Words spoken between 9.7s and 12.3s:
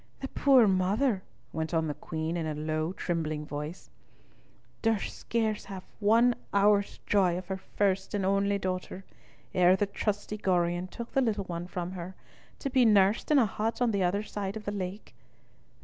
the trusty Gorion took the little one from her,